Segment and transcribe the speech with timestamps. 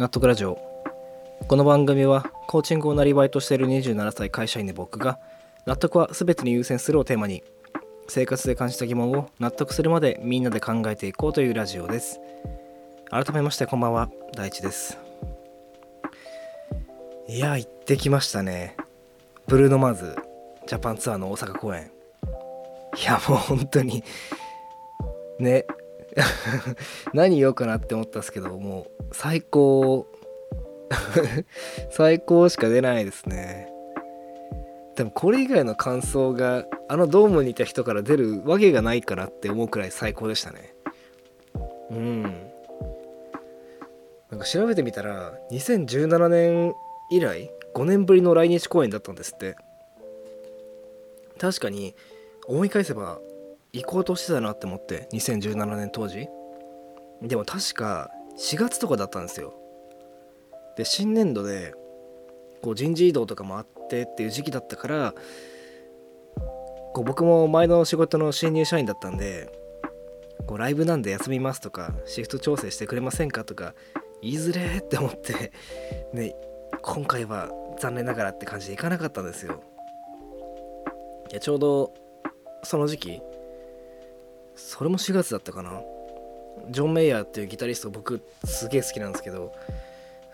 [0.00, 0.58] 納得ラジオ。
[1.46, 5.18] この番組はコーチングをなりわいとしている27歳会社員の僕が
[5.66, 7.44] 納得は全てに優先するをテーマに
[8.08, 12.18] 生活で感じた疑問を納得するまでみんなで考えていこうというラジオです。
[13.10, 14.96] 改めましてこんばんは大地です。
[17.28, 18.78] いや行ってきましたね。
[19.48, 20.16] ブルーノ・マーズ
[20.66, 21.90] ジャパンツアーの大阪公演。
[22.98, 24.02] いやもう本当に
[25.38, 25.66] ね
[27.14, 30.06] 何言おうかなって思ったんですけどもう最高。
[31.90, 33.68] 最高しか出ないですね。
[34.96, 40.74] でもこれ以外の感想があのドームにいた人から出るわけがないかなって思うくらい最高でしたね。
[41.90, 42.22] うん。
[44.30, 46.74] なんか調べてみたら2017年
[47.10, 49.56] 以来5年ぶりの来日公演だったんですって。
[51.38, 51.94] 確かに
[52.46, 53.18] 思い返せば
[53.72, 56.28] 行こうとしてたなって思って2017年当時。
[57.22, 59.54] でも確か4月とかだったんですよ。
[60.76, 61.74] で新年度で
[62.62, 65.14] こう人事異動とかもあってっていう時期だったから
[66.94, 69.50] こう僕も前の仕事の新入社員だったんで
[70.46, 73.74] こうライブなんで休みますとかシフト調整してくれませんかとか
[74.22, 75.52] 言いづれって思って
[76.12, 76.34] ね
[76.82, 79.62] 今回は残念ながらって感じで行かなかったんですよ。
[81.30, 81.94] いやちょうど
[82.64, 83.22] その時期
[84.60, 85.80] それも4月だったかな。
[86.68, 89.52] ジョン・メイヤーっていうギタリスト僕すげえ好きなんですけど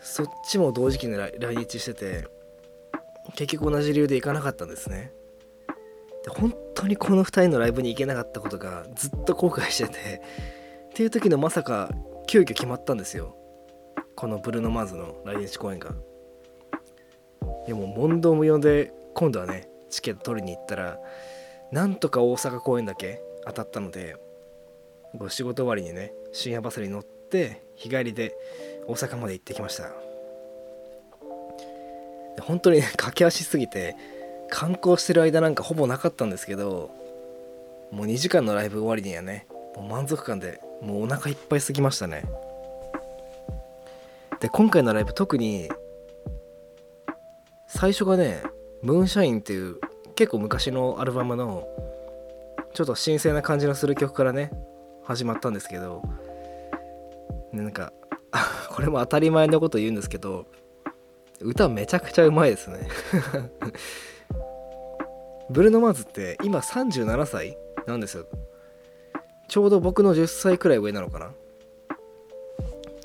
[0.00, 2.26] そっちも同時期に来日してて
[3.34, 5.12] 結局同じ理由で行かなかったんですね。
[6.24, 10.22] で本当にこの2人のライブに行けなかったことがずっと後悔してて
[10.90, 11.90] っていう時のまさか
[12.26, 13.36] 急遽決まったんですよ。
[14.14, 15.94] このブルーノ・マーズの来日公演が。
[17.66, 20.98] いやもう問答無用で今度はねチケット取りに行ったら
[21.72, 24.16] なんとか大阪公演だけ当たったので
[25.28, 28.34] 仕事終わりにね深夜バスに乗って日帰りで
[28.86, 29.90] 大阪まで行ってきました。
[32.42, 33.96] 本当に、ね、 駆け足すぎて
[34.48, 36.90] 観光してる間なんかほぼなかったんですけど
[37.90, 42.24] もう2時間のライブ終わりにはねもう満足感でもうお腹いっぱいすぎましたね。
[44.40, 45.70] で今回のライブ特に
[47.68, 48.42] 最初がね
[48.82, 49.80] 「ムーンシャイン」っていう
[50.14, 51.66] 結構昔のアルバムの
[52.74, 54.50] ちょっと神聖な感じのする曲からね
[55.06, 56.02] 始まったんですけど
[57.52, 57.92] なんか
[58.70, 60.46] これも当たり前のこと言うんですけど
[61.40, 62.86] 歌めちゃくちゃうまいですね。
[65.50, 67.56] ブルーノ・マーズって今37歳
[67.86, 68.26] なんですよ。
[69.48, 71.32] ちょうど僕の10歳くらい上なのかな。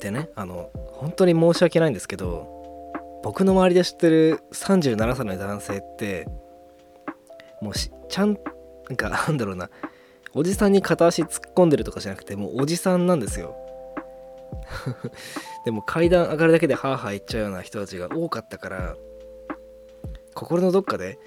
[0.00, 2.92] でねあの本当に申し訳ないんですけど
[3.22, 6.26] 僕の周りで知ってる37歳の男性って
[7.62, 8.38] もうちゃん
[8.88, 9.70] なんかなんだろうな。
[10.36, 13.56] おじさんに片足突っ込んでるとかじゃなくてもうおじさんなんですよ。
[15.64, 18.96] でも階段上がるだけでハーハー言っちゃうような人たちが多かったから
[20.34, 21.18] 心のどっかで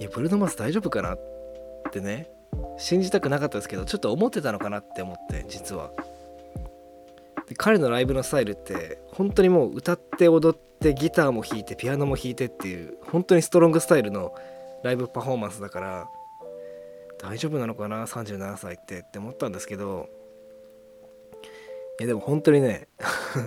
[0.00, 1.20] いやブルーノ・マーズ大丈夫かなっ
[1.92, 2.30] てね
[2.76, 5.90] 信じたくなかったですけどちょっと思ってたのかなって思って実は。
[7.48, 14.34] で彼のライブのスタイルって本当にもう歌って踊ってギターも弾いてピアノも弾いてっていう本当にストロングスタイルの
[14.82, 16.08] ライブパフォーマンスだから
[17.18, 20.08] 大丈夫なのかな？37歳ってって思ったんですけど。
[22.00, 22.86] いやでも本当にね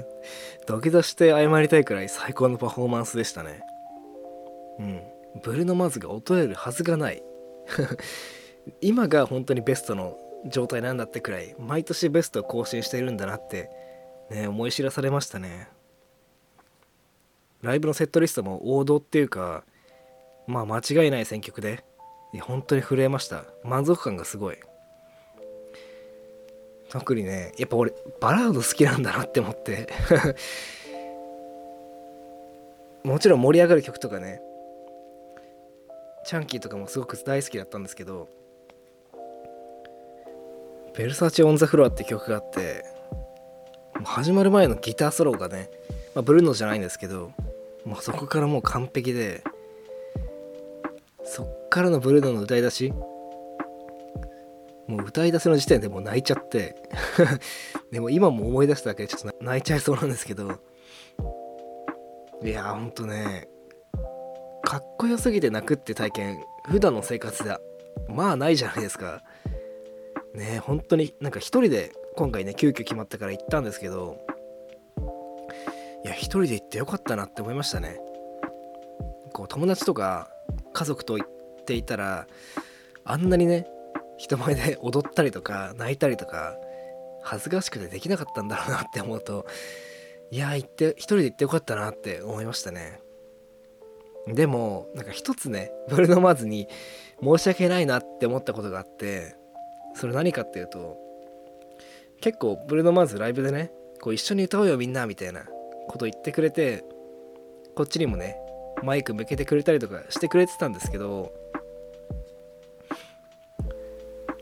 [0.67, 3.63] 土下座して謝りたいくらい最高のパフォーマンスでしたね。
[4.79, 5.01] うん。
[5.41, 7.23] ブルーノ・マーズが劣れるはずがない。
[8.81, 13.69] 今が本当にベストの状態なんだってくらい毎年ベストを更新しているんだなって
[14.29, 15.69] ね思い知らされましたね。
[17.61, 19.63] ライブのセットリストも王道っていうか
[20.47, 21.83] まあ間違いない選曲で
[22.39, 23.43] 本当に震えました。
[23.63, 24.57] 満足感がすごい。
[26.89, 29.87] 特にねやっぱ俺バラード好きなんだなって思って。
[33.03, 34.41] もちろん盛り上がる曲とかね
[36.23, 38.27] チャンキーとかもすごく大好きだったんですけど
[40.95, 42.85] 「ベルサーチ・オン・ザ・フロア」って曲があって
[44.03, 45.69] 始まる前のギターソロがね、
[46.13, 47.31] まあ、ブルーノじゃないんですけど
[47.85, 49.43] もうそこからもう完璧で
[51.23, 52.93] そっからのブルーノの歌い出し？
[54.87, 56.75] もう歌い出せの時点でもう泣いちゃって。
[57.91, 60.51] でも今も思い出しただけでちょっと泣いちゃいそうなんですけど。
[62.43, 63.47] いやほんとね。
[64.63, 66.43] かっこよすぎて泣くって体験。
[66.69, 67.55] 普段の生活で
[68.07, 69.23] まあないじゃないですか。
[70.33, 74.17] ね本当になんか一人で今回ね急遽決まったから行ったんですけど。
[76.03, 77.99] いや一人で行ってよかったなって思いましたね。
[79.33, 80.30] こう友達とか
[80.73, 82.27] 家族と行っていたら
[83.03, 83.67] あんなにね
[84.17, 86.57] 人前で 踊ったりとか泣いたりとか
[87.23, 89.45] 恥ずかしくてできなかったんだろうなって思うと
[90.31, 93.01] いや行って一人で行ってよかったなって思いましたね。
[94.27, 96.67] でもなんか一つねブルーノ・マーズに
[97.23, 99.35] 申し訳ないなって思ったことがあって
[99.95, 100.97] それ何かっていうと
[102.21, 105.45] 結構ブルーノ・マーズライブでねこう一緒に歌おうよみんなみたいな
[105.87, 106.83] こと言ってくれて
[107.75, 108.37] こっちにもね
[108.83, 111.31] マイク向けてくれたりとかしてくれてたんですけど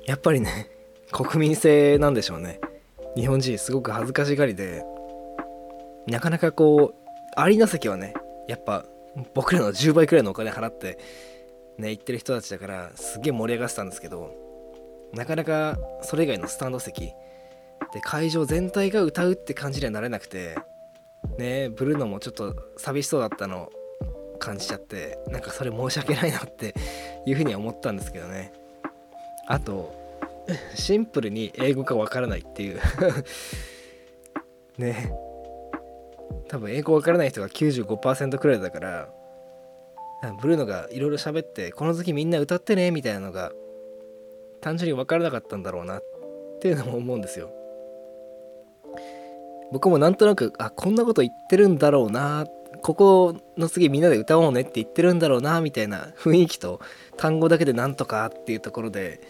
[0.05, 0.69] やっぱりね
[1.11, 2.59] 国民性なんでしょうね。
[3.15, 4.83] 日本人すごく恥ずかしがりで
[6.07, 8.13] なかなかこうアリーナ席はね
[8.47, 8.85] やっぱ
[9.33, 10.97] 僕らの10倍くらいのお金払って
[11.77, 14.31] ね行ってる人たちだからすげえ盛り上がってたんですけど
[15.13, 17.13] なかなかそれ以外のスタンド席
[17.93, 20.55] で会場全体が歌うって感じにはなれなくて
[21.37, 23.69] ねブルーノもちょっと寂しそうだったの
[24.39, 26.73] 感じちゃってなんかそれ申し訳ないなって
[27.25, 28.53] いうふうには思ったんですけどね。
[29.47, 29.93] あと
[30.75, 32.79] シンプルに英語がわからないっていう。
[34.77, 35.11] ね。
[36.47, 39.09] 多分英語わからない人が95%くらいだから
[40.41, 43.51] ブルーノがいろいろ喋ってこの時みんな歌ってねみたいなのが
[44.61, 46.03] 単純に分からなかったんだろうなっ
[46.59, 47.51] ていうのも思うんですよ。
[49.71, 52.45] 僕もなんとなくあこんなこと言ってるんだろうな
[52.81, 56.79] ここの次みんなで歌おうねって言ってるんだろうなみたいな雰囲気と
[57.17, 59.21] 単語だけでなんとかっていうところで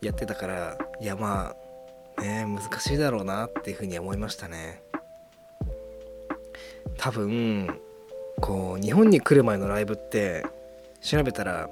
[0.00, 1.54] やってたからいやま
[2.18, 4.82] あね難しいだろうなっていうふうに思いましたね。
[6.98, 7.80] 多分
[8.40, 10.44] こう日本に来る前のライブって
[11.00, 11.68] 調べたら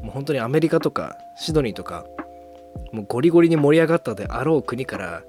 [0.00, 2.04] もう本当にアメリカとかシドニーとか
[2.92, 5.22] もうゴリゴリに盛り上がったであろう国から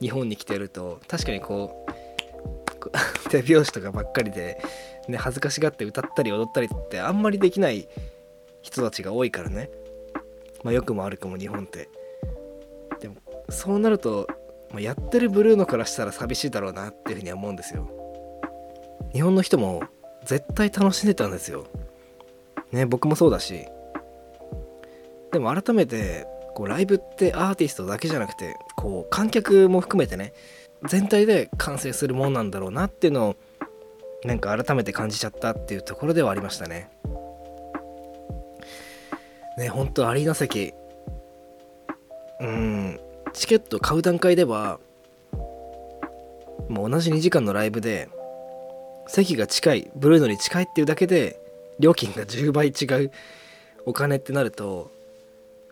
[0.00, 1.89] 日本に来てると確かにこう
[3.30, 4.60] 手拍子とかばっかりで、
[5.08, 7.88] ね、恥ずかしがって歌ったり踊ったりってあんまりできない
[8.62, 9.70] 人たちが多いからね、
[10.62, 11.88] まあ、良くも悪くも日本って。
[13.00, 13.16] でも
[13.48, 14.26] そうなると、
[14.70, 17.88] まあ、やってるブルーノからしたら寂しいだろうなっていうふうには思うんですよ。
[19.12, 19.82] 日本の人も
[20.24, 21.66] 絶対楽しんでたんですよ。
[22.72, 23.66] ね僕もそうだし。
[25.32, 30.32] でも改めてこうライブってアーティストだけじゃなくてこう観客も含めてね
[30.88, 33.36] 全体で完成するもんなんだろうなっていうのを
[34.24, 36.90] なんか改めて感じちゃったっていうところではありましたね。
[39.58, 40.72] ね本当アリーナ席
[42.40, 43.00] うん
[43.32, 44.80] チケット買う段階では
[46.68, 48.08] もう同じ2時間のライブで
[49.06, 51.40] 席が近いブルーノに近いっていうだけで
[51.78, 53.10] 料金が10倍違う
[53.86, 54.90] お金ってなると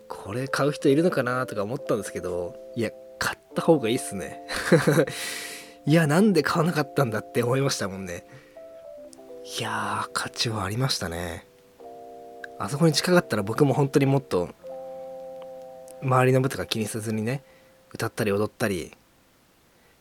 [0.09, 4.43] これ買う人いるのかなとか思ったんですけどいや買った方がいいっすね。
[5.87, 8.25] いやなんで買わなかったんだって思いましたもんね。
[9.59, 11.47] いやー価値はありましたね。
[12.59, 14.51] あそこに近かったら僕も本当にもっと
[16.03, 17.43] 周りの部とか気にせずにね
[17.93, 18.93] 歌ったり踊ったり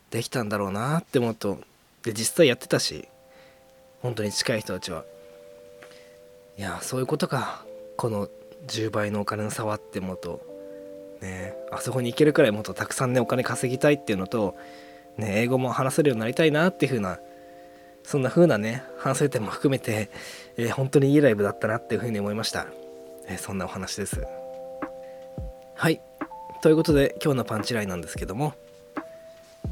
[0.10, 1.60] できたんだろうなって思うと
[2.04, 3.08] で実際やってたし
[4.02, 5.06] 本当に近い人たちは。
[6.58, 7.66] いやそういうことか。
[7.98, 8.30] この
[8.68, 10.47] 10倍のお金の差はって思うと。
[11.22, 14.56] ねあそこに行けるくらいもっとたくさんねお金稼ぎたいっていうのと
[15.18, 17.20] ね英語も話せるようになりたいなっていう風な
[18.04, 20.10] そんな風なね反省点も含めて、
[20.56, 22.68] えー、本当にいいライブだったなっていう風に思いました、
[23.28, 24.26] えー、そんなお話です。
[25.76, 26.02] はい。
[26.62, 28.54] ということで今日のパンチラインなんですけども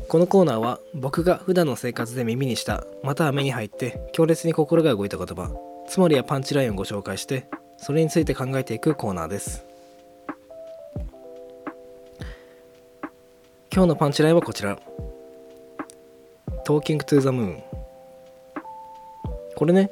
[0.08, 5.52] このコーナーは僕が普段の生活で耳にしたまたは目に入って強烈に心が動いた言葉
[5.88, 7.48] つまりはパンチラインをご紹介して
[7.78, 9.75] それについて考えていくコーナーです。
[13.76, 14.80] 今日のパンチラインはこちら。
[16.66, 17.62] Talking to the Moon
[19.54, 19.92] これね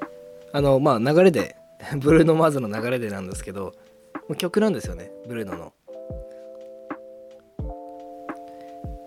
[0.53, 1.57] あのまあ流れで
[1.99, 3.73] ブルーノ・マーズの流れでなんですけど
[4.37, 5.73] 曲なんですよねブルーノの、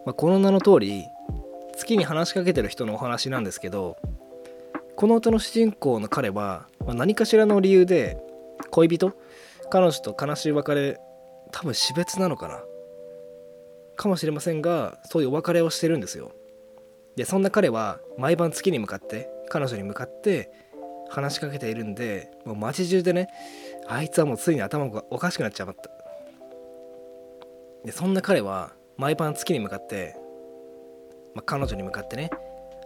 [0.04, 1.06] まあ、この名の通り
[1.74, 3.96] 月に話しかけてる人のお話なんですけど
[4.94, 8.18] この歌の主人公の彼は、まあ、何かしらの理由で
[8.70, 9.14] 恋人
[9.70, 11.00] 彼女と悲しい別れ
[11.50, 12.62] 多分死別なのかな。
[13.96, 16.32] かもしれませんがそういうお別れをしてるんですよ。
[17.16, 20.50] でそんな彼は毎晩月に向かって彼女に向かって
[21.08, 23.28] 話しかけているんでもう街中でね
[23.86, 25.74] あいつはもうついに頭がおかしくなっちゃった。
[27.84, 30.16] でそんな彼は毎晩月に向かって、
[31.34, 32.30] まあ、彼女に向かってね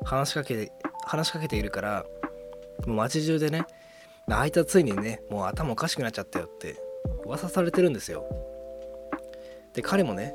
[0.05, 0.73] 話しかけて
[1.07, 2.05] 話しかけているから
[2.87, 3.65] もう街中でね
[4.29, 6.77] あいつはついにねもう頭おかしくなっちゃったよって
[7.25, 8.25] 噂されてるんですよ。
[9.75, 10.35] で彼もね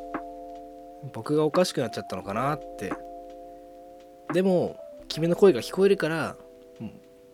[1.14, 2.94] 僕がおかしくなっちゃったのかなって。
[4.34, 4.76] でも
[5.08, 6.36] 君の声が聞こえるから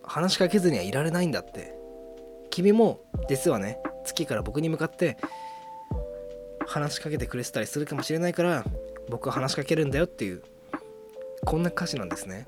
[0.04, 1.74] 話しかけずにはいられないんだって。
[2.50, 3.00] 君も
[3.30, 3.80] 実はね。
[4.04, 5.18] 月から僕に向かって
[6.68, 8.66] 話しかけてくれてたりするかもしれないから
[9.10, 10.42] 僕は話しかけるんだよっていう
[11.46, 12.46] こんな歌詞なんですね。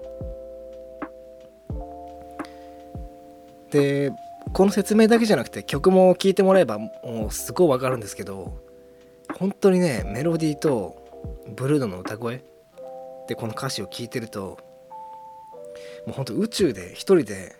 [3.71, 4.11] で
[4.53, 8.57] この説明だけじゃなくて曲も聴いてもらえばもうすごいわかるんですけど
[9.37, 11.02] 本当にねメロディーと
[11.55, 12.43] ブルーノの歌声？
[13.27, 14.57] でこの歌詞を聴いてると
[16.05, 17.55] もうほんと宇宙で一人で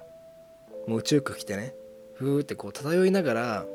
[0.88, 1.74] もう宇宙服着てね
[2.16, 3.66] ふーってこう漂いながら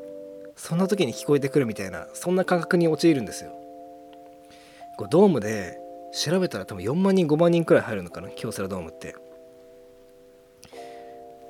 [0.55, 3.51] そんな時に聞こえてくるみたいなそんな感覚に陥るんですよ。
[4.97, 5.79] こうドームで
[6.13, 9.15] 調べたら多分4万人5万人くらい入るのかな京セラドームって。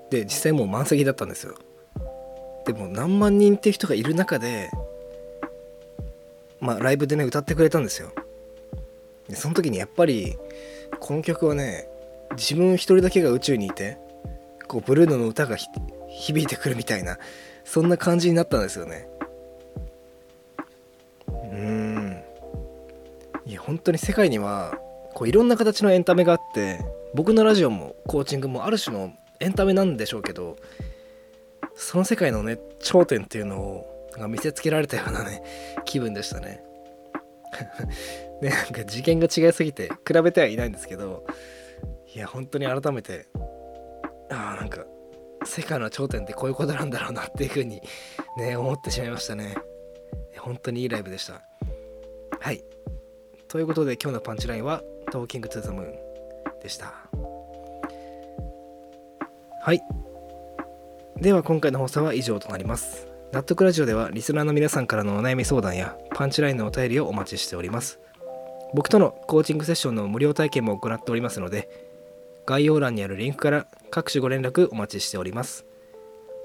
[0.09, 1.55] で実際もう満席だったんですよ。
[2.65, 4.69] でも何万人って人がいる中で
[6.59, 8.11] まあライブでね歌ってくれたんですよ。
[9.29, 10.37] でその時にやっぱり
[10.99, 11.87] この曲はね
[12.31, 13.97] 自分一人だけが宇宙にいて
[14.67, 15.57] こうブルーノの歌が
[16.07, 17.17] 響いてくるみたいな
[17.63, 19.07] そんな感じになったんですよね。
[21.27, 22.23] うん。
[23.45, 24.77] いや本当に世界には
[25.13, 26.79] こういろんな形のエンタメがあって
[27.13, 30.57] 僕のラジオもコーチングもある種のエンタメなんでしょうけど
[31.75, 35.43] その世界のね頂点っていうのを見せつけられたようなね
[35.85, 36.63] 気分でしたね。
[38.41, 41.25] で なんか次元が違いすぎて比べてはいないんですけど
[42.13, 43.27] いや本当に改めて
[44.29, 44.85] ああなんか
[45.45, 47.81] 世界の頂点ってこういうことなんだろうなっていうふうに
[48.37, 49.55] ね思ってしまいましたね。
[50.37, 51.41] 本当にいいライブでした。
[52.39, 52.63] はい。
[53.47, 55.93] ということで今日のパンチラインは「トーキングトゥザムーン」
[56.61, 56.93] でした。
[59.61, 59.81] はい。
[61.17, 63.08] では今回の放送は以上となります。
[63.31, 67.99] 納得ラジオではリスナーの皆さんからのお悩み相談やパンチラインのお便りをお待ちしております。
[68.73, 71.69] 僕とのコーチングセッションの無料体験も行っておりますので
[72.45, 75.65] 概要欄にあるリンクから各種ご連絡お待ちしております。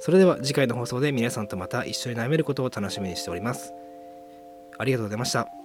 [0.00, 3.72] それでは次回の放送で皆さんとまた一緒に悩めることを楽しみにしております。
[4.76, 5.63] ありがとうございました。